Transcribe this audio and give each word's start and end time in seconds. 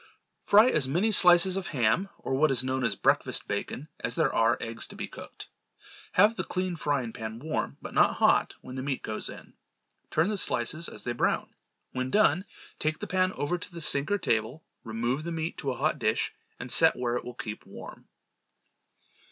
Fry 0.41 0.67
as 0.67 0.87
many 0.87 1.11
slices 1.11 1.55
of 1.57 1.67
ham, 1.67 2.09
or 2.17 2.33
what 2.33 2.49
is 2.49 2.63
known 2.63 2.83
as 2.83 2.95
breakfast 2.95 3.47
bacon, 3.47 3.87
as 3.99 4.15
there 4.15 4.33
are 4.33 4.57
eggs 4.59 4.87
to 4.87 4.95
be 4.95 5.07
cooked. 5.07 5.47
Have 6.13 6.37
the 6.37 6.43
clean 6.43 6.75
frying 6.75 7.13
pan 7.13 7.37
warm, 7.37 7.77
but 7.83 7.93
not 7.93 8.15
hot, 8.15 8.55
when 8.61 8.73
the 8.75 8.81
meat 8.81 9.03
goes 9.03 9.29
in. 9.29 9.53
Turn 10.09 10.29
the 10.29 10.39
slices 10.39 10.89
as 10.89 11.03
they 11.03 11.11
brown. 11.13 11.51
When 11.91 12.09
done, 12.09 12.45
take 12.79 12.97
the 12.97 13.05
pan 13.05 13.31
over 13.33 13.59
to 13.59 13.71
the 13.71 13.79
sink 13.79 14.09
or 14.09 14.17
table, 14.17 14.63
remove 14.83 15.23
the 15.23 15.31
meat 15.31 15.55
to 15.59 15.69
a 15.69 15.77
hot 15.77 15.99
dish 15.99 16.33
and 16.59 16.71
set 16.71 16.95
where 16.95 17.15
it 17.15 17.23
will 17.23 17.35
keep 17.35 17.63
warm. 17.67 18.07